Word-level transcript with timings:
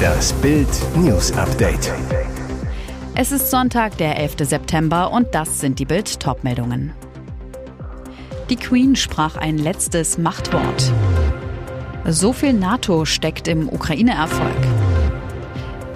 Das 0.00 0.32
Bild 0.34 0.68
News 0.96 1.32
Update. 1.32 1.92
Es 3.14 3.32
ist 3.32 3.50
Sonntag, 3.50 3.96
der 3.98 4.18
11. 4.18 4.36
September 4.40 5.12
und 5.12 5.34
das 5.34 5.60
sind 5.60 5.78
die 5.78 5.84
Bild 5.84 6.20
Topmeldungen. 6.20 6.92
Die 8.48 8.56
Queen 8.56 8.96
sprach 8.96 9.36
ein 9.36 9.58
letztes 9.58 10.18
Machtwort. 10.18 10.92
So 12.06 12.32
viel 12.32 12.52
NATO 12.52 13.04
steckt 13.04 13.46
im 13.46 13.68
Ukraine-Erfolg. 13.68 14.56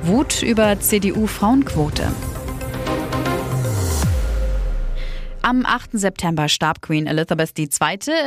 Wut 0.02 0.42
über 0.42 0.78
CDU-Frauenquote. 0.78 2.08
Am 5.44 5.66
8. 5.66 5.90
September 5.92 6.48
starb 6.48 6.80
Queen 6.80 7.06
Elizabeth 7.06 7.58
II. 7.58 7.68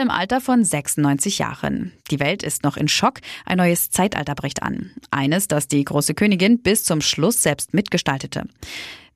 im 0.03 0.11
Alter 0.11 0.39
von 0.39 0.63
96 0.63 1.39
Jahren. 1.39 1.93
Die 2.11 2.19
Welt 2.19 2.43
ist 2.43 2.61
noch 2.61 2.77
in 2.77 2.87
Schock. 2.87 3.21
Ein 3.43 3.57
neues 3.57 3.89
Zeitalter 3.89 4.35
bricht 4.35 4.61
an. 4.61 4.91
Eines, 5.09 5.47
das 5.47 5.67
die 5.67 5.83
große 5.83 6.13
Königin 6.13 6.59
bis 6.59 6.83
zum 6.83 7.01
Schluss 7.01 7.41
selbst 7.41 7.73
mitgestaltete. 7.73 8.43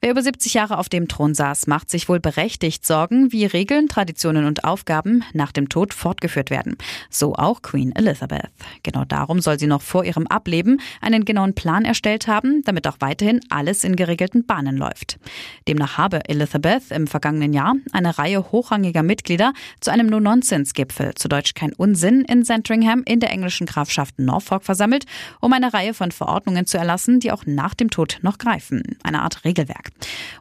Wer 0.04 0.10
über 0.10 0.24
70 0.24 0.56
Jahre 0.56 0.80
auf 0.80 0.90
dem 0.90 1.08
Thron 1.08 1.36
saß, 1.36 1.68
macht 1.68 1.92
sich 1.92 2.10
wohl 2.10 2.20
berechtigt 2.20 2.84
Sorgen, 2.84 3.32
wie 3.32 3.46
Regeln, 3.46 3.88
Traditionen 3.88 4.46
und 4.46 4.64
Aufgaben 4.64 5.24
nach 5.34 5.52
dem 5.52 5.70
Tod 5.70 5.94
fortgeführt 5.94 6.50
werden. 6.50 6.76
So 7.12 7.36
auch 7.36 7.62
Queen 7.62 7.96
Elizabeth. 7.96 8.50
Genau 8.82 9.06
darum 9.06 9.42
soll 9.42 9.60
sie 9.60 9.68
noch 9.68 9.84
vor 9.84 10.04
ihrem 10.04 10.26
Ableben 10.26 10.82
einen 11.02 11.24
genauen 11.24 11.54
Plan 11.54 11.86
erstellt 11.86 12.26
haben, 12.26 12.64
damit 12.64 12.88
auch 12.88 12.98
weiterhin 13.00 13.42
alles 13.50 13.84
in 13.84 13.96
geregelten 13.96 14.44
Bahnen 14.44 14.76
läuft. 14.76 15.20
Demnach 15.68 16.00
habe 16.00 16.28
Elizabeth 16.28 16.90
im 16.90 17.06
vergangenen 17.06 17.54
Jahr 17.54 17.76
eine 17.92 18.18
Reihe 18.18 18.52
hochrangiger 18.52 19.04
Mitglieder 19.04 19.54
zu 19.82 19.92
einem 19.92 20.08
No-Nonsense-Gipfel, 20.08 21.14
zu 21.14 21.28
Deutsch 21.28 21.54
kein 21.54 21.74
Unsinn, 21.74 22.22
in 22.22 22.44
Sandringham 22.44 23.04
in 23.06 23.20
der 23.20 23.30
englischen 23.30 23.68
Grafschaft 23.68 24.18
Norfolk 24.18 24.64
versammelt, 24.64 25.06
um 25.42 25.54
eine 25.54 25.76
Reihe 25.76 25.94
von 25.94 26.12
Verordnungen 26.12 26.66
zu 26.66 26.80
erlassen, 26.80 27.20
die 27.20 27.32
auch 27.32 27.46
nach 27.46 27.76
dem 27.76 27.92
Tod 27.92 28.18
noch 28.24 28.40
greifen. 28.40 28.82
Eine 29.04 29.22
Art 29.22 29.46
Regelwerk. 29.46 29.91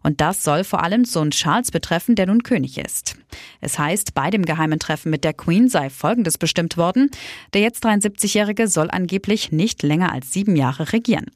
Und 0.03 0.21
das 0.21 0.43
soll 0.43 0.65
vor 0.65 0.83
allem 0.83 1.05
Sohn 1.05 1.31
Charles 1.31 1.71
betreffen, 1.71 2.15
der 2.15 2.27
nun 2.27 2.43
König 2.43 2.79
ist. 2.79 3.17
Es 3.61 3.79
heißt, 3.79 4.15
bei 4.15 4.31
dem 4.31 4.45
geheimen 4.45 4.79
Treffen 4.79 5.11
mit 5.11 5.25
der 5.25 5.35
Queen 5.35 5.69
sei 5.69 5.91
Folgendes 5.91 6.39
bestimmt 6.39 6.77
worden. 6.77 7.11
Der 7.53 7.61
jetzt 7.61 7.85
73-Jährige 7.85 8.69
soll 8.69 8.91
angeblich 8.91 9.53
nicht 9.53 9.83
länger 9.83 10.13
als 10.13 10.33
sieben 10.33 10.57
Jahre 10.57 10.93
regieren. 10.93 11.27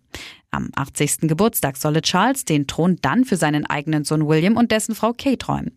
Am 0.50 0.70
80. 0.74 1.22
Geburtstag 1.22 1.76
solle 1.76 2.00
Charles 2.02 2.44
den 2.44 2.66
Thron 2.66 2.98
dann 3.02 3.24
für 3.24 3.36
seinen 3.36 3.66
eigenen 3.66 4.04
Sohn 4.04 4.26
William 4.26 4.56
und 4.56 4.70
dessen 4.70 4.94
Frau 4.94 5.12
Kate 5.12 5.46
räumen. 5.46 5.76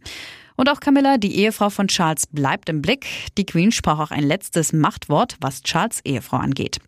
Und 0.56 0.70
auch 0.70 0.80
Camilla, 0.80 1.18
die 1.18 1.36
Ehefrau 1.38 1.70
von 1.70 1.88
Charles, 1.88 2.26
bleibt 2.28 2.68
im 2.70 2.82
Blick. 2.82 3.06
Die 3.38 3.46
Queen 3.46 3.72
sprach 3.72 4.00
auch 4.00 4.12
ein 4.12 4.24
letztes 4.24 4.74
Machtwort, 4.74 5.38
was 5.40 5.62
Charles 5.62 6.02
Ehefrau 6.04 6.38
angeht. 6.38 6.80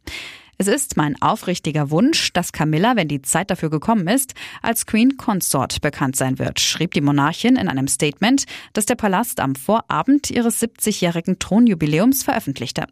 Es 0.62 0.68
ist 0.68 0.98
mein 0.98 1.16
aufrichtiger 1.22 1.90
Wunsch, 1.90 2.34
dass 2.34 2.52
Camilla, 2.52 2.98
wenn 2.98 3.08
die 3.08 3.22
Zeit 3.22 3.50
dafür 3.50 3.70
gekommen 3.70 4.10
ist, 4.10 4.34
als 4.62 4.86
Queen 4.86 5.16
Consort 5.16 5.80
bekannt 5.80 6.18
sein 6.18 6.38
wird, 6.38 6.60
schrieb 6.60 6.92
die 6.92 7.00
Monarchin 7.00 7.56
in 7.56 7.70
einem 7.70 7.88
Statement, 7.88 8.44
das 8.74 8.86
der 8.86 8.96
Palast 8.96 9.40
am 9.40 9.56
Vorabend 9.56 10.30
ihres 10.30 10.62
70-jährigen 10.62 11.40
Thronjubiläums 11.40 12.24
veröffentlichte. 12.24 12.88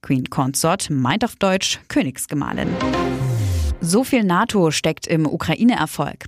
Queen 0.00 0.30
Consort 0.30 0.90
meint 0.90 1.24
auf 1.24 1.34
Deutsch 1.34 1.80
Königsgemahlin. 1.88 2.68
So 3.80 4.04
viel 4.04 4.22
NATO 4.22 4.70
steckt 4.70 5.08
im 5.08 5.26
Ukraine-Erfolg. 5.26 6.26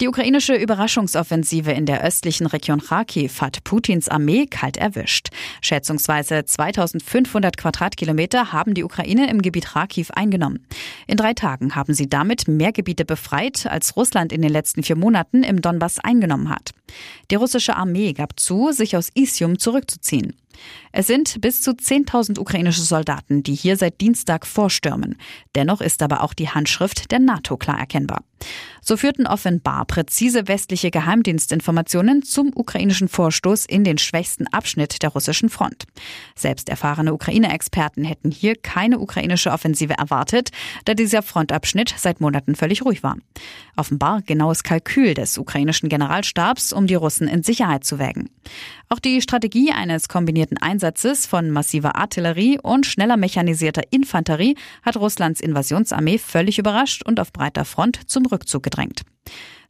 Die 0.00 0.08
ukrainische 0.08 0.54
Überraschungsoffensive 0.54 1.72
in 1.72 1.84
der 1.84 2.02
östlichen 2.02 2.46
Region 2.46 2.80
Kharkiv 2.80 3.42
hat 3.42 3.62
Putins 3.64 4.08
Armee 4.08 4.46
kalt 4.46 4.78
erwischt. 4.78 5.28
Schätzungsweise 5.60 6.42
2500 6.42 7.58
Quadratkilometer 7.58 8.50
haben 8.50 8.72
die 8.72 8.82
Ukraine 8.82 9.28
im 9.28 9.42
Gebiet 9.42 9.66
Kharkiv 9.66 10.10
eingenommen. 10.12 10.66
In 11.06 11.18
drei 11.18 11.34
Tagen 11.34 11.74
haben 11.74 11.92
sie 11.92 12.08
damit 12.08 12.48
mehr 12.48 12.72
Gebiete 12.72 13.04
befreit, 13.04 13.66
als 13.66 13.94
Russland 13.94 14.32
in 14.32 14.40
den 14.40 14.50
letzten 14.50 14.82
vier 14.82 14.96
Monaten 14.96 15.42
im 15.42 15.60
Donbass 15.60 15.98
eingenommen 15.98 16.48
hat. 16.48 16.70
Die 17.30 17.34
russische 17.34 17.76
Armee 17.76 18.14
gab 18.14 18.40
zu, 18.40 18.72
sich 18.72 18.96
aus 18.96 19.10
Isium 19.14 19.58
zurückzuziehen. 19.58 20.34
Es 20.92 21.06
sind 21.06 21.40
bis 21.40 21.62
zu 21.62 21.70
10.000 21.70 22.38
ukrainische 22.38 22.82
Soldaten, 22.82 23.42
die 23.42 23.54
hier 23.54 23.76
seit 23.76 24.00
Dienstag 24.00 24.46
vorstürmen. 24.46 25.16
Dennoch 25.54 25.80
ist 25.80 26.02
aber 26.02 26.22
auch 26.22 26.34
die 26.34 26.48
Handschrift 26.48 27.10
der 27.10 27.20
NATO 27.20 27.56
klar 27.56 27.78
erkennbar. 27.78 28.24
So 28.82 28.96
führten 28.96 29.26
offenbar 29.26 29.84
präzise 29.90 30.46
westliche 30.46 30.92
Geheimdienstinformationen 30.92 32.22
zum 32.22 32.52
ukrainischen 32.54 33.08
Vorstoß 33.08 33.66
in 33.66 33.82
den 33.82 33.98
schwächsten 33.98 34.46
Abschnitt 34.46 35.02
der 35.02 35.10
russischen 35.10 35.48
Front. 35.48 35.86
Selbst 36.36 36.68
erfahrene 36.68 37.12
Ukraine-Experten 37.12 38.04
hätten 38.04 38.30
hier 38.30 38.54
keine 38.54 39.00
ukrainische 39.00 39.50
Offensive 39.50 39.94
erwartet, 39.94 40.50
da 40.84 40.94
dieser 40.94 41.22
Frontabschnitt 41.22 41.92
seit 41.96 42.20
Monaten 42.20 42.54
völlig 42.54 42.84
ruhig 42.84 43.02
war. 43.02 43.16
Offenbar 43.76 44.22
genaues 44.22 44.62
Kalkül 44.62 45.14
des 45.14 45.36
ukrainischen 45.38 45.88
Generalstabs, 45.88 46.72
um 46.72 46.86
die 46.86 46.94
Russen 46.94 47.26
in 47.26 47.42
Sicherheit 47.42 47.82
zu 47.82 47.98
wägen. 47.98 48.30
Auch 48.88 49.00
die 49.00 49.20
Strategie 49.20 49.72
eines 49.72 50.08
kombinierten 50.08 50.58
Einsatzes 50.58 51.26
von 51.26 51.50
massiver 51.50 51.96
Artillerie 51.96 52.60
und 52.62 52.86
schneller 52.86 53.16
mechanisierter 53.16 53.82
Infanterie 53.90 54.54
hat 54.84 54.96
Russlands 54.96 55.40
Invasionsarmee 55.40 56.18
völlig 56.18 56.60
überrascht 56.60 57.02
und 57.04 57.18
auf 57.18 57.32
breiter 57.32 57.64
Front 57.64 58.08
zum 58.08 58.26
Rückzug 58.26 58.62
gedrängt. 58.62 59.02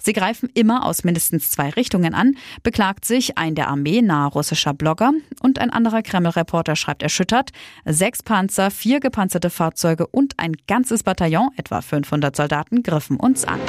Sie 0.03 0.12
greifen 0.12 0.49
immer 0.55 0.84
aus 0.87 1.05
mindestens 1.05 1.50
zwei 1.50 1.71
Richtungen 1.71 2.15
an, 2.15 2.37
beklagt 2.62 3.05
sich 3.05 3.38
ein 3.38 3.55
der 3.55 3.69
Armee 3.69 4.03
nahe 4.03 4.31
russischer 4.31 4.75
Blogger 4.75 5.12
und 5.43 5.59
ein 5.59 5.71
anderer 5.71 6.03
Kreml-Reporter 6.03 6.77
schreibt 6.77 7.03
erschüttert, 7.03 7.50
sechs 7.84 8.22
Panzer, 8.22 8.71
vier 8.71 9.00
gepanzerte 9.00 9.50
Fahrzeuge 9.50 10.06
und 10.06 10.34
ein 10.38 10.53
ganzes 10.66 11.03
Bataillon, 11.03 11.50
etwa 11.56 11.81
500 11.81 12.34
Soldaten, 12.34 12.83
griffen 12.83 13.16
uns 13.16 13.44
an. 13.44 13.61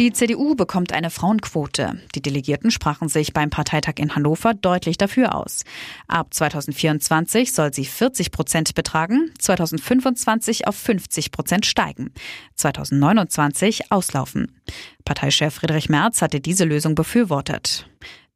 Die 0.00 0.14
CDU 0.14 0.54
bekommt 0.54 0.94
eine 0.94 1.10
Frauenquote. 1.10 2.00
Die 2.14 2.22
Delegierten 2.22 2.70
sprachen 2.70 3.10
sich 3.10 3.34
beim 3.34 3.50
Parteitag 3.50 3.96
in 3.98 4.16
Hannover 4.16 4.54
deutlich 4.54 4.96
dafür 4.96 5.34
aus. 5.34 5.64
Ab 6.08 6.32
2024 6.32 7.52
soll 7.52 7.74
sie 7.74 7.84
40 7.84 8.30
Prozent 8.30 8.74
betragen, 8.74 9.30
2025 9.38 10.66
auf 10.66 10.74
50 10.74 11.32
Prozent 11.32 11.66
steigen, 11.66 12.14
2029 12.54 13.92
auslaufen. 13.92 14.58
Parteichef 15.04 15.56
Friedrich 15.56 15.90
Merz 15.90 16.22
hatte 16.22 16.40
diese 16.40 16.64
Lösung 16.64 16.94
befürwortet. 16.94 17.86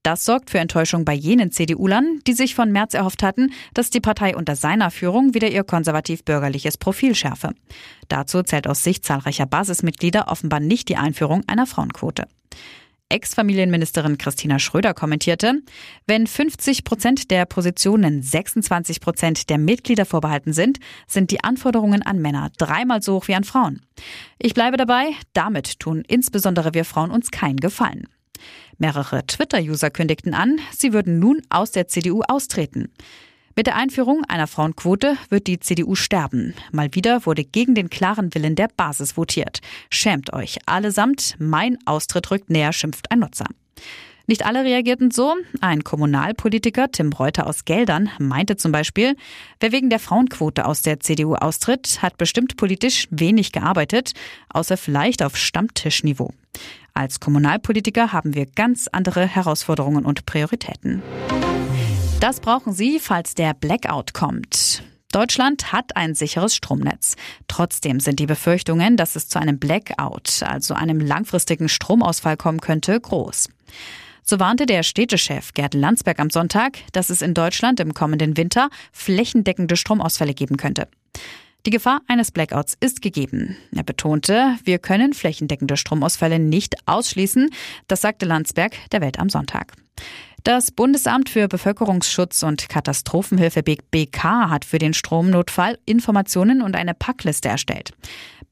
Das 0.04 0.26
sorgt 0.26 0.50
für 0.50 0.59
Enttäuschung 0.59 1.06
bei 1.06 1.15
jenen 1.15 1.50
CDU-Lern, 1.50 2.20
die 2.26 2.34
sich 2.34 2.54
von 2.54 2.70
Merz 2.70 2.92
erhofft 2.92 3.22
hatten, 3.22 3.53
dass 3.72 3.88
die 3.88 4.03
Partei 4.03 4.37
unter 4.37 4.54
seiner 4.54 4.91
Führung 4.91 5.32
wieder 5.32 5.50
ihr 5.50 5.65
konservativ-bürgerliches 5.65 6.76
Profil 6.76 7.15
schärfe. 7.15 7.54
Dazu 8.09 8.42
zählt 8.42 8.69
aus 8.69 8.84
Sicht 8.84 9.06
zahlreicher 9.06 9.47
Basismitglieder 9.47 10.28
offenbar 10.28 10.60
nicht 10.60 10.91
die 10.91 10.98
Einführung 10.98 11.42
einer 11.47 11.66
Frauenquote. 11.66 12.26
Ex-Familienministerin 13.09 14.19
Christina 14.19 14.59
Schröder 14.59 14.92
kommentierte, 14.92 15.62
wenn 16.06 16.26
50 16.26 16.84
Prozent 16.84 17.31
der 17.31 17.47
Positionen 17.47 18.22
26 18.22 19.00
Prozent 19.00 19.48
der 19.48 19.56
Mitglieder 19.56 20.04
vorbehalten 20.04 20.53
sind, 20.53 20.81
sind 21.06 21.31
die 21.31 21.42
Anforderungen 21.42 22.03
an 22.03 22.19
Männer 22.19 22.50
dreimal 22.59 23.00
so 23.00 23.15
hoch 23.15 23.28
wie 23.28 23.36
an 23.36 23.44
Frauen. 23.44 23.81
Ich 24.38 24.53
bleibe 24.53 24.76
dabei, 24.76 25.12
damit 25.32 25.81
tun 25.81 26.03
insbesondere 26.06 26.75
wir 26.75 26.84
Frauen 26.84 27.10
uns 27.10 27.31
keinen 27.31 27.56
Gefallen. 27.56 28.06
Mehrere 28.78 29.27
Twitter-User 29.27 29.91
kündigten 29.91 30.34
an, 30.34 30.59
sie 30.72 30.93
würden 30.93 31.19
nun 31.19 31.43
aus 31.50 31.71
der 31.71 31.89
CDU 31.89 32.22
austreten. 32.27 32.91
Mit 33.56 33.69
der 33.69 33.77
Einführung 33.77 34.25
einer 34.28 34.49
Frauenquote 34.49 35.17
wird 35.28 35.47
die 35.47 35.61
CDU 35.61 35.95
sterben. 35.95 36.55
Mal 36.72 36.93
wieder 36.93 37.25
wurde 37.25 37.45
gegen 37.45 37.77
den 37.77 37.89
klaren 37.89 38.34
Willen 38.34 38.56
der 38.56 38.69
Basis 38.77 39.17
votiert. 39.17 39.61
Schämt 39.91 40.33
euch 40.33 40.59
allesamt, 40.67 41.37
mein 41.39 41.78
Austritt 41.87 42.31
rückt 42.33 42.50
näher, 42.50 42.72
schimpft 42.72 43.12
ein 43.12 43.21
Nutzer. 43.21 43.47
Nicht 44.26 44.46
alle 44.46 44.64
reagierten 44.64 45.10
so. 45.10 45.34
Ein 45.60 45.84
Kommunalpolitiker, 45.84 46.90
Tim 46.90 47.12
Reuter 47.12 47.46
aus 47.46 47.64
Geldern, 47.64 48.08
meinte 48.18 48.56
zum 48.56 48.72
Beispiel, 48.72 49.16
wer 49.60 49.72
wegen 49.72 49.90
der 49.90 49.98
Frauenquote 49.98 50.64
aus 50.64 50.80
der 50.82 51.00
CDU 51.00 51.34
austritt, 51.34 52.00
hat 52.00 52.16
bestimmt 52.16 52.56
politisch 52.56 53.06
wenig 53.10 53.53
gearbeitet, 53.53 54.12
außer 54.48 54.76
vielleicht 54.76 55.22
auf 55.22 55.36
Stammtischniveau. 55.36 56.32
Als 56.94 57.21
Kommunalpolitiker 57.21 58.12
haben 58.12 58.34
wir 58.34 58.47
ganz 58.47 58.88
andere 58.91 59.26
Herausforderungen 59.26 60.04
und 60.06 60.24
Prioritäten. 60.24 61.03
Das 62.20 62.41
brauchen 62.41 62.72
Sie, 62.72 63.00
falls 63.00 63.34
der 63.34 63.53
Blackout 63.53 64.15
kommt. 64.15 64.82
Deutschland 65.12 65.72
hat 65.72 65.97
ein 65.97 66.15
sicheres 66.15 66.56
Stromnetz. 66.56 67.16
Trotzdem 67.47 68.00
sind 68.00 68.18
die 68.18 68.27
Befürchtungen, 68.27 68.97
dass 68.97 69.16
es 69.16 69.28
zu 69.28 69.38
einem 69.38 69.59
Blackout, 69.59 70.42
also 70.42 70.74
einem 70.74 70.98
langfristigen 70.98 71.68
Stromausfall 71.68 72.36
kommen 72.36 72.60
könnte, 72.60 72.98
groß. 72.98 73.48
So 74.26 74.41
warnte 74.41 74.65
der 74.65 74.82
Städtechef 74.82 75.53
Gerd 75.53 75.74
Landsberg 75.74 76.18
am 76.18 76.30
Sonntag, 76.30 76.78
dass 76.92 77.10
es 77.10 77.21
in 77.21 77.34
Deutschland 77.34 77.78
im 77.78 77.92
kommenden 77.92 78.38
Winter 78.38 78.71
flächendeckende 78.91 79.76
Stromausfälle 79.76 80.32
geben 80.32 80.56
könnte. 80.56 80.88
Die 81.66 81.71
Gefahr 81.71 82.00
eines 82.09 82.30
Blackouts 82.30 82.74
ist 82.80 83.03
gegeben. 83.03 83.59
Er 83.74 83.82
betonte, 83.82 84.56
wir 84.65 84.78
können 84.78 85.12
flächendeckende 85.12 85.76
Stromausfälle 85.76 86.38
nicht 86.38 86.74
ausschließen. 86.86 87.50
Das 87.86 88.00
sagte 88.00 88.24
Landsberg 88.24 88.72
der 88.92 89.03
Welt 89.03 89.18
am 89.18 89.28
Sonntag. 89.28 89.74
Das 90.42 90.70
Bundesamt 90.70 91.28
für 91.28 91.47
Bevölkerungsschutz 91.47 92.42
und 92.42 92.70
Katastrophenhilfe 92.70 93.62
BK 93.62 94.48
hat 94.48 94.65
für 94.65 94.78
den 94.78 94.94
Stromnotfall 94.94 95.78
Informationen 95.84 96.62
und 96.62 96.77
eine 96.77 96.94
Packliste 96.94 97.50
erstellt. 97.50 97.92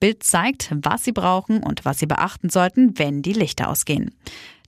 Bild 0.00 0.22
zeigt, 0.22 0.70
was 0.74 1.04
Sie 1.04 1.12
brauchen 1.12 1.62
und 1.62 1.86
was 1.86 1.98
Sie 1.98 2.06
beachten 2.06 2.50
sollten, 2.50 2.98
wenn 2.98 3.22
die 3.22 3.34
Lichter 3.34 3.68
ausgehen. 3.68 4.10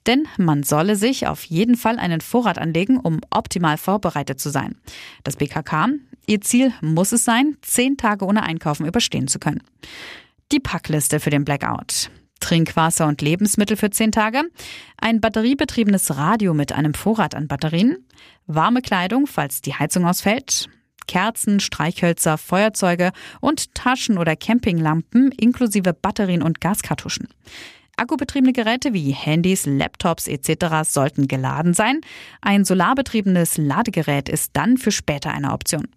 Denn 0.06 0.28
man 0.36 0.62
solle 0.62 0.96
sich 0.96 1.26
auf 1.26 1.44
jeden 1.44 1.76
Fall 1.76 1.98
einen 1.98 2.20
Vorrat 2.20 2.58
anlegen, 2.58 2.98
um 2.98 3.20
optimal 3.30 3.78
vorbereitet 3.78 4.38
zu 4.38 4.50
sein. 4.50 4.76
Das 5.22 5.36
BKK, 5.36 5.88
ihr 6.26 6.40
Ziel 6.40 6.72
muss 6.82 7.12
es 7.12 7.24
sein, 7.24 7.56
zehn 7.62 7.96
Tage 7.96 8.24
ohne 8.26 8.42
Einkaufen 8.42 8.86
überstehen 8.86 9.28
zu 9.28 9.38
können. 9.38 9.62
Die 10.52 10.60
Packliste 10.60 11.20
für 11.20 11.30
den 11.30 11.44
Blackout. 11.44 12.10
Trinkwasser 12.40 13.06
und 13.06 13.22
Lebensmittel 13.22 13.76
für 13.76 13.88
zehn 13.88 14.12
Tage, 14.12 14.42
ein 14.98 15.22
batteriebetriebenes 15.22 16.16
Radio 16.16 16.52
mit 16.52 16.72
einem 16.72 16.92
Vorrat 16.92 17.34
an 17.34 17.48
Batterien, 17.48 18.04
warme 18.46 18.82
Kleidung, 18.82 19.26
falls 19.26 19.62
die 19.62 19.72
Heizung 19.72 20.04
ausfällt, 20.04 20.68
Kerzen, 21.06 21.60
Streichhölzer, 21.60 22.36
Feuerzeuge 22.36 23.12
und 23.40 23.74
Taschen- 23.74 24.18
oder 24.18 24.36
Campinglampen 24.36 25.32
inklusive 25.32 25.94
Batterien 25.94 26.42
und 26.42 26.60
Gaskartuschen. 26.60 27.28
Akkubetriebene 27.96 28.52
Geräte 28.52 28.92
wie 28.92 29.12
Handys, 29.12 29.66
Laptops 29.66 30.26
etc. 30.26 30.88
sollten 30.88 31.28
geladen 31.28 31.74
sein. 31.74 32.00
Ein 32.40 32.64
solarbetriebenes 32.64 33.58
Ladegerät 33.58 34.28
ist 34.28 34.50
dann 34.54 34.76
für 34.76 34.92
später 34.92 35.32
eine 35.32 35.52
Option. 35.52 35.88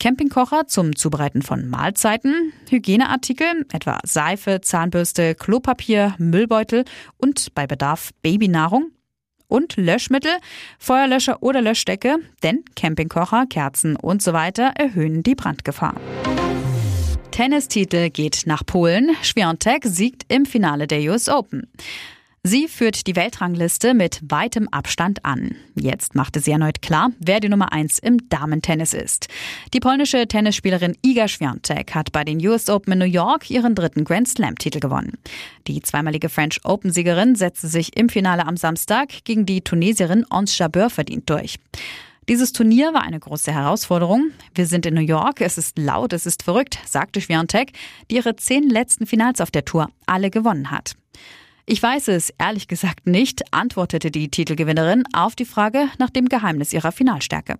Campingkocher 0.00 0.66
zum 0.66 0.96
Zubereiten 0.96 1.42
von 1.42 1.68
Mahlzeiten, 1.68 2.52
Hygieneartikel, 2.68 3.66
etwa 3.72 3.98
Seife, 4.04 4.60
Zahnbürste, 4.60 5.34
Klopapier, 5.34 6.14
Müllbeutel 6.18 6.84
und 7.16 7.54
bei 7.54 7.66
Bedarf 7.66 8.10
Babynahrung 8.22 8.90
und 9.48 9.76
Löschmittel, 9.76 10.32
Feuerlöscher 10.78 11.42
oder 11.42 11.62
Löschdecke, 11.62 12.16
denn 12.42 12.64
Campingkocher, 12.76 13.46
Kerzen 13.46 13.96
und 13.96 14.22
so 14.22 14.32
weiter 14.32 14.72
erhöhen 14.76 15.22
die 15.22 15.34
Brandgefahr. 15.34 15.94
Tennistitel 17.34 18.10
geht 18.10 18.42
nach 18.46 18.64
Polen. 18.64 19.10
Świątek 19.22 19.82
siegt 19.86 20.32
im 20.32 20.46
Finale 20.46 20.86
der 20.86 21.00
US 21.10 21.28
Open. 21.28 21.66
Sie 22.44 22.68
führt 22.68 23.08
die 23.08 23.16
Weltrangliste 23.16 23.92
mit 23.92 24.20
weitem 24.22 24.68
Abstand 24.68 25.24
an. 25.24 25.56
Jetzt 25.74 26.14
machte 26.14 26.38
sie 26.38 26.52
erneut 26.52 26.80
klar, 26.80 27.10
wer 27.18 27.40
die 27.40 27.48
Nummer 27.48 27.72
eins 27.72 27.98
im 27.98 28.28
Damentennis 28.28 28.94
ist. 28.94 29.26
Die 29.72 29.80
polnische 29.80 30.28
Tennisspielerin 30.28 30.96
Iga 31.04 31.26
Świątek 31.26 31.96
hat 31.96 32.12
bei 32.12 32.22
den 32.22 32.38
US 32.46 32.70
Open 32.70 32.92
in 32.92 32.98
New 33.00 33.04
York 33.04 33.50
ihren 33.50 33.74
dritten 33.74 34.04
Grand 34.04 34.28
Slam-Titel 34.28 34.78
gewonnen. 34.78 35.18
Die 35.66 35.82
zweimalige 35.82 36.28
French 36.28 36.60
Open-Siegerin 36.62 37.34
setzte 37.34 37.66
sich 37.66 37.96
im 37.96 38.10
Finale 38.10 38.46
am 38.46 38.56
Samstag 38.56 39.08
gegen 39.24 39.44
die 39.44 39.60
Tunesierin 39.60 40.24
Ons 40.30 40.56
Jabeur 40.56 40.88
verdient 40.88 41.28
durch. 41.28 41.56
Dieses 42.28 42.52
Turnier 42.52 42.94
war 42.94 43.02
eine 43.02 43.20
große 43.20 43.52
Herausforderung. 43.52 44.30
Wir 44.54 44.66
sind 44.66 44.86
in 44.86 44.94
New 44.94 45.00
York, 45.00 45.42
es 45.42 45.58
ist 45.58 45.78
laut, 45.78 46.12
es 46.14 46.24
ist 46.24 46.42
verrückt, 46.42 46.78
sagte 46.86 47.20
Schwiontek, 47.20 47.72
die 48.10 48.16
ihre 48.16 48.36
zehn 48.36 48.68
letzten 48.70 49.06
Finals 49.06 49.42
auf 49.42 49.50
der 49.50 49.66
Tour 49.66 49.90
alle 50.06 50.30
gewonnen 50.30 50.70
hat. 50.70 50.94
Ich 51.66 51.82
weiß 51.82 52.08
es 52.08 52.30
ehrlich 52.38 52.68
gesagt 52.68 53.06
nicht, 53.06 53.52
antwortete 53.52 54.10
die 54.10 54.30
Titelgewinnerin 54.30 55.04
auf 55.12 55.34
die 55.34 55.44
Frage 55.44 55.88
nach 55.98 56.10
dem 56.10 56.28
Geheimnis 56.28 56.72
ihrer 56.72 56.92
Finalstärke. 56.92 57.58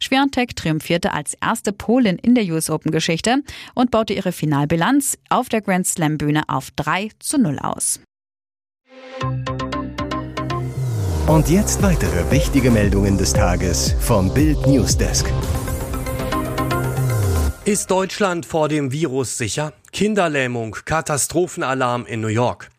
Schwiontek 0.00 0.54
triumphierte 0.54 1.12
als 1.12 1.34
erste 1.40 1.72
Polin 1.72 2.18
in 2.18 2.34
der 2.34 2.44
US 2.44 2.68
Open 2.68 2.90
Geschichte 2.90 3.42
und 3.74 3.90
baute 3.90 4.12
ihre 4.12 4.32
Finalbilanz 4.32 5.16
auf 5.30 5.48
der 5.48 5.62
Grand 5.62 5.86
Slam 5.86 6.18
Bühne 6.18 6.42
auf 6.48 6.70
3 6.72 7.10
zu 7.18 7.38
0 7.38 7.58
aus. 7.58 8.00
Und 11.26 11.48
jetzt 11.48 11.82
weitere 11.82 12.30
wichtige 12.30 12.70
Meldungen 12.70 13.16
des 13.16 13.32
Tages 13.32 13.94
vom 13.98 14.32
Bild 14.34 14.66
Newsdesk. 14.66 15.32
Ist 17.64 17.90
Deutschland 17.90 18.44
vor 18.44 18.68
dem 18.68 18.92
Virus 18.92 19.38
sicher? 19.38 19.72
Kinderlähmung, 19.90 20.76
Katastrophenalarm 20.84 22.04
in 22.04 22.20
New 22.20 22.28
York. 22.28 22.70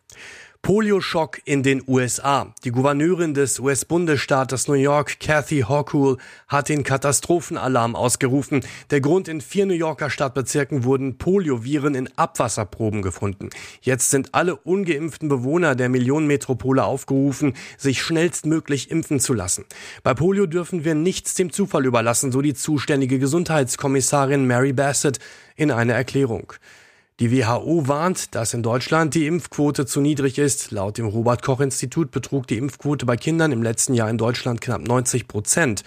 Polioschock 0.65 1.41
in 1.45 1.61
den 1.61 1.83
USA. 1.85 2.51
Die 2.63 2.71
Gouverneurin 2.71 3.35
des 3.35 3.59
US-Bundesstaates 3.59 4.67
New 4.67 4.73
York, 4.73 5.19
Kathy 5.19 5.61
Hochul, 5.61 6.17
hat 6.47 6.69
den 6.69 6.83
Katastrophenalarm 6.83 7.95
ausgerufen. 7.95 8.61
Der 8.89 8.99
Grund 8.99 9.27
in 9.27 9.41
vier 9.41 9.67
New 9.67 9.75
Yorker 9.75 10.09
Stadtbezirken 10.09 10.83
wurden 10.83 11.19
Polioviren 11.19 11.93
in 11.93 12.09
Abwasserproben 12.17 13.03
gefunden. 13.03 13.51
Jetzt 13.81 14.09
sind 14.09 14.33
alle 14.33 14.55
ungeimpften 14.55 15.29
Bewohner 15.29 15.75
der 15.75 15.89
Millionenmetropole 15.89 16.83
aufgerufen, 16.83 17.53
sich 17.77 18.01
schnellstmöglich 18.01 18.89
impfen 18.89 19.19
zu 19.19 19.35
lassen. 19.35 19.65
Bei 20.01 20.15
Polio 20.15 20.47
dürfen 20.47 20.83
wir 20.83 20.95
nichts 20.95 21.35
dem 21.35 21.51
Zufall 21.51 21.85
überlassen, 21.85 22.31
so 22.31 22.41
die 22.41 22.55
zuständige 22.55 23.19
Gesundheitskommissarin 23.19 24.47
Mary 24.47 24.73
Bassett 24.73 25.19
in 25.55 25.69
einer 25.69 25.93
Erklärung. 25.93 26.53
Die 27.21 27.31
WHO 27.31 27.87
warnt, 27.87 28.35
dass 28.35 28.53
in 28.53 28.61
Deutschland 28.61 29.15
die 29.15 29.25
Impfquote 29.25 29.85
zu 29.85 30.01
niedrig 30.01 30.37
ist. 30.37 30.71
Laut 30.71 30.97
dem 30.97 31.05
Robert 31.05 31.43
Koch 31.43 31.61
Institut 31.61 32.11
betrug 32.11 32.45
die 32.45 32.57
Impfquote 32.57 33.05
bei 33.05 33.15
Kindern 33.15 33.53
im 33.53 33.63
letzten 33.63 33.93
Jahr 33.93 34.09
in 34.09 34.17
Deutschland 34.17 34.59
knapp 34.59 34.85
90 34.85 35.29
Prozent. 35.29 35.83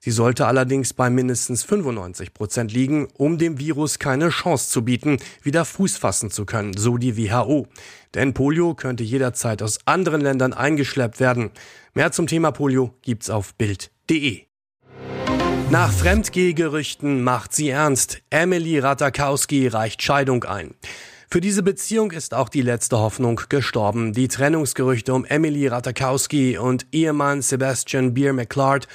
Sie 0.00 0.10
sollte 0.10 0.48
allerdings 0.48 0.92
bei 0.92 1.10
mindestens 1.10 1.62
95 1.62 2.34
Prozent 2.34 2.72
liegen, 2.72 3.06
um 3.16 3.38
dem 3.38 3.60
Virus 3.60 4.00
keine 4.00 4.30
Chance 4.30 4.68
zu 4.68 4.84
bieten, 4.84 5.18
wieder 5.42 5.64
Fuß 5.64 5.96
fassen 5.96 6.32
zu 6.32 6.44
können, 6.44 6.76
so 6.76 6.96
die 6.96 7.16
WHO. 7.16 7.68
Denn 8.14 8.34
Polio 8.34 8.74
könnte 8.74 9.04
jederzeit 9.04 9.62
aus 9.62 9.78
anderen 9.86 10.22
Ländern 10.22 10.52
eingeschleppt 10.52 11.20
werden. 11.20 11.52
Mehr 11.94 12.10
zum 12.10 12.26
Thema 12.26 12.50
Polio 12.50 12.94
gibt's 13.00 13.30
auf 13.30 13.54
Bild.de. 13.54 14.46
Nach 15.74 15.92
Fremdgehgerüchten 15.92 17.24
macht 17.24 17.52
sie 17.52 17.70
ernst. 17.70 18.22
Emily 18.30 18.78
Ratakowski 18.78 19.66
reicht 19.66 20.04
Scheidung 20.04 20.44
ein. 20.44 20.76
Für 21.28 21.40
diese 21.40 21.64
Beziehung 21.64 22.12
ist 22.12 22.32
auch 22.32 22.48
die 22.48 22.62
letzte 22.62 23.00
Hoffnung 23.00 23.40
gestorben. 23.48 24.12
Die 24.12 24.28
Trennungsgerüchte 24.28 25.12
um 25.12 25.24
Emily 25.24 25.66
Ratakowski 25.66 26.58
und 26.58 26.86
Ehemann 26.92 27.42
Sebastian 27.42 28.14
Beer 28.14 28.32
McClard 28.32 28.86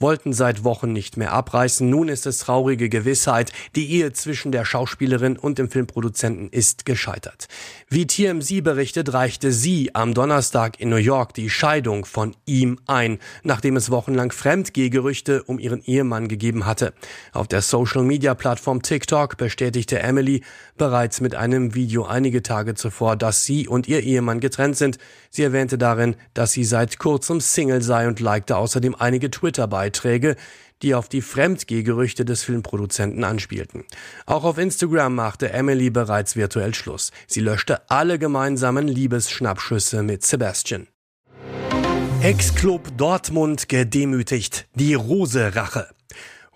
wollten 0.00 0.32
seit 0.32 0.64
Wochen 0.64 0.92
nicht 0.92 1.16
mehr 1.16 1.32
abreißen. 1.32 1.88
Nun 1.88 2.08
ist 2.08 2.26
es 2.26 2.38
traurige 2.38 2.88
Gewissheit, 2.88 3.52
die 3.74 3.90
Ehe 3.90 4.12
zwischen 4.12 4.52
der 4.52 4.64
Schauspielerin 4.64 5.36
und 5.36 5.58
dem 5.58 5.70
Filmproduzenten 5.70 6.48
ist 6.50 6.84
gescheitert. 6.84 7.48
Wie 7.88 8.06
TMZ 8.06 8.62
berichtet, 8.62 9.12
reichte 9.12 9.52
sie 9.52 9.94
am 9.94 10.14
Donnerstag 10.14 10.80
in 10.80 10.88
New 10.88 10.96
York 10.96 11.34
die 11.34 11.50
Scheidung 11.50 12.04
von 12.04 12.36
ihm 12.46 12.78
ein, 12.86 13.18
nachdem 13.42 13.76
es 13.76 13.90
wochenlang 13.90 14.30
Fremdgehgerüchte 14.30 15.42
um 15.44 15.58
ihren 15.58 15.82
Ehemann 15.82 16.28
gegeben 16.28 16.66
hatte. 16.66 16.92
Auf 17.32 17.48
der 17.48 17.62
Social-Media-Plattform 17.62 18.82
TikTok 18.82 19.36
bestätigte 19.36 19.98
Emily 19.98 20.42
bereits 20.76 21.20
mit 21.20 21.34
einem 21.34 21.74
Video 21.74 22.04
einige 22.04 22.42
Tage 22.42 22.74
zuvor, 22.74 23.16
dass 23.16 23.44
sie 23.44 23.66
und 23.66 23.88
ihr 23.88 24.02
Ehemann 24.02 24.40
getrennt 24.40 24.76
sind. 24.76 24.98
Sie 25.30 25.42
erwähnte 25.42 25.78
darin, 25.78 26.16
dass 26.34 26.52
sie 26.52 26.64
seit 26.64 26.98
kurzem 26.98 27.40
Single 27.40 27.82
sei 27.82 28.06
und 28.06 28.20
likte 28.20 28.56
außerdem 28.56 28.94
einige 28.94 29.30
Twitter-Beiträge 29.30 29.87
Beiträge, 29.88 30.36
die 30.82 30.94
auf 30.94 31.08
die 31.08 31.22
Fremdgehgerüchte 31.22 32.24
des 32.24 32.44
Filmproduzenten 32.44 33.24
anspielten. 33.24 33.84
Auch 34.26 34.44
auf 34.44 34.58
Instagram 34.58 35.14
machte 35.14 35.50
Emily 35.52 35.90
bereits 35.90 36.36
virtuell 36.36 36.74
Schluss. 36.74 37.10
Sie 37.26 37.40
löschte 37.40 37.90
alle 37.90 38.18
gemeinsamen 38.18 38.86
Liebesschnappschüsse 38.86 40.02
mit 40.02 40.24
Sebastian. 40.24 40.86
Ex-Club 42.20 42.96
Dortmund 42.96 43.68
gedemütigt. 43.68 44.68
Die 44.74 44.94
Rose-Rache. 44.94 45.88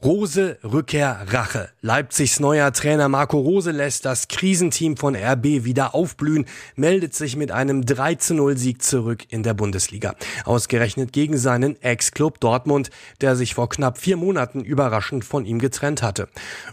Rose, 0.05 0.59
Rückkehr, 0.65 1.27
Rache. 1.29 1.69
Leipzigs 1.81 2.41
neuer 2.41 2.73
Trainer 2.73 3.09
Marco 3.09 3.39
Rose 3.39 3.71
lässt 3.71 4.05
das 4.05 4.27
Krisenteam 4.27 4.97
von 4.97 5.15
RB 5.15 5.63
wieder 5.63 5.95
aufblühen, 5.95 6.47
meldet 6.75 7.15
sich 7.15 7.37
mit 7.37 7.53
einem 7.53 7.83
3-0-Sieg 7.83 8.83
zurück 8.83 9.23
in 9.29 9.45
der 9.45 9.55
Bundesliga. 9.55 10.17
Ausgerechnet 10.45 11.13
gegen 11.13 11.39
seinen 11.39 11.81
Ex-Club 11.81 12.41
Dortmund, 12.41 12.91
der 13.21 13.37
sich 13.37 13.55
vor 13.55 13.69
knapp 13.69 13.97
vier 13.97 14.17
Monaten 14.17 14.65
überraschend 14.65 15.25
von 15.25 15.45
ihm 15.45 15.61
getrennt 15.61 16.03
hatte. 16.03 16.29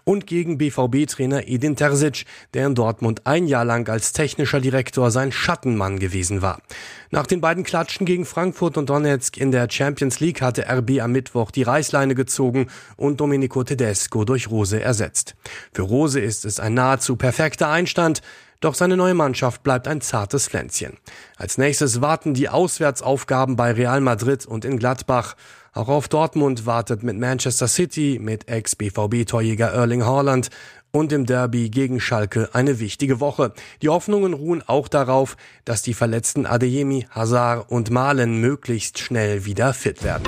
Und 0.05 0.25
gegen 0.25 0.57
BVB-Trainer 0.57 1.47
Edin 1.47 1.75
Terzic, 1.75 2.25
der 2.55 2.65
in 2.65 2.73
Dortmund 2.73 3.27
ein 3.27 3.45
Jahr 3.45 3.63
lang 3.63 3.87
als 3.89 4.11
technischer 4.11 4.59
Direktor 4.59 5.11
sein 5.11 5.31
Schattenmann 5.31 5.99
gewesen 5.99 6.41
war. 6.41 6.63
Nach 7.11 7.27
den 7.27 7.41
beiden 7.41 7.63
Klatschen 7.63 8.07
gegen 8.07 8.25
Frankfurt 8.25 8.75
und 8.75 8.89
Donetsk 8.89 9.37
in 9.37 9.51
der 9.51 9.69
Champions 9.69 10.19
League 10.19 10.41
hatte 10.41 10.65
RB 10.67 10.99
am 10.99 11.11
Mittwoch 11.11 11.51
die 11.51 11.63
Reißleine 11.63 12.15
gezogen 12.15 12.67
und 12.97 13.18
Domenico 13.19 13.63
Tedesco 13.63 14.25
durch 14.25 14.49
Rose 14.49 14.81
ersetzt. 14.81 15.35
Für 15.73 15.83
Rose 15.83 16.19
ist 16.19 16.45
es 16.45 16.59
ein 16.59 16.73
nahezu 16.73 17.15
perfekter 17.15 17.69
Einstand, 17.69 18.21
doch 18.61 18.75
seine 18.75 18.97
neue 18.97 19.13
Mannschaft 19.13 19.63
bleibt 19.63 19.87
ein 19.87 20.01
zartes 20.01 20.47
Pflänzchen. 20.47 20.97
Als 21.37 21.57
nächstes 21.57 22.01
warten 22.01 22.33
die 22.33 22.49
Auswärtsaufgaben 22.49 23.55
bei 23.55 23.71
Real 23.71 24.01
Madrid 24.01 24.45
und 24.45 24.65
in 24.65 24.77
Gladbach. 24.77 25.35
Auch 25.71 25.87
auf 25.87 26.07
Dortmund 26.07 26.65
wartet 26.65 27.03
mit 27.03 27.17
Manchester 27.17 27.67
City, 27.67 28.19
mit 28.21 28.49
Ex-BVB-Torjäger 28.49 29.71
Erling 29.71 30.03
Haaland 30.03 30.49
und 30.91 31.13
im 31.13 31.25
Derby 31.25 31.69
gegen 31.69 31.99
Schalke 31.99 32.49
eine 32.53 32.79
wichtige 32.79 33.19
Woche. 33.19 33.53
Die 33.81 33.89
Hoffnungen 33.89 34.33
ruhen 34.33 34.63
auch 34.67 34.87
darauf, 34.87 35.37
dass 35.63 35.81
die 35.81 35.93
verletzten 35.93 36.45
Adeyemi, 36.45 37.07
Hazard 37.11 37.69
und 37.69 37.91
Malen 37.91 38.41
möglichst 38.41 38.99
schnell 38.99 39.45
wieder 39.45 39.73
fit 39.73 40.03
werden. 40.03 40.27